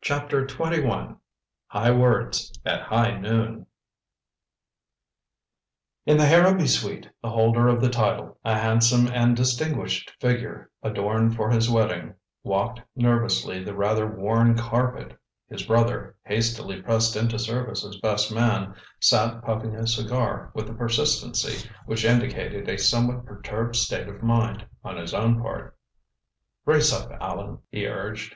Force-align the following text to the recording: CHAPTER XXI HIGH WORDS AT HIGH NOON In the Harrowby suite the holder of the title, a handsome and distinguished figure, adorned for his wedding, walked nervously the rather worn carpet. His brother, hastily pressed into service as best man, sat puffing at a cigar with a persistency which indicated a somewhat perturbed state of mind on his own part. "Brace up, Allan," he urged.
CHAPTER 0.00 0.44
XXI 0.44 1.18
HIGH 1.68 1.90
WORDS 1.92 2.52
AT 2.64 2.82
HIGH 2.88 3.18
NOON 3.20 3.66
In 6.04 6.16
the 6.16 6.26
Harrowby 6.26 6.66
suite 6.66 7.08
the 7.22 7.30
holder 7.30 7.68
of 7.68 7.80
the 7.80 7.88
title, 7.88 8.38
a 8.44 8.58
handsome 8.58 9.06
and 9.06 9.36
distinguished 9.36 10.14
figure, 10.18 10.72
adorned 10.82 11.36
for 11.36 11.48
his 11.48 11.70
wedding, 11.70 12.14
walked 12.42 12.80
nervously 12.96 13.62
the 13.62 13.72
rather 13.72 14.08
worn 14.08 14.56
carpet. 14.56 15.16
His 15.46 15.62
brother, 15.62 16.16
hastily 16.24 16.82
pressed 16.82 17.14
into 17.14 17.38
service 17.38 17.84
as 17.84 17.94
best 17.98 18.34
man, 18.34 18.74
sat 18.98 19.44
puffing 19.44 19.76
at 19.76 19.82
a 19.82 19.86
cigar 19.86 20.50
with 20.54 20.68
a 20.68 20.74
persistency 20.74 21.70
which 21.86 22.04
indicated 22.04 22.68
a 22.68 22.78
somewhat 22.78 23.24
perturbed 23.26 23.76
state 23.76 24.08
of 24.08 24.24
mind 24.24 24.66
on 24.82 24.96
his 24.96 25.14
own 25.14 25.40
part. 25.40 25.78
"Brace 26.64 26.92
up, 26.92 27.12
Allan," 27.20 27.60
he 27.70 27.86
urged. 27.86 28.34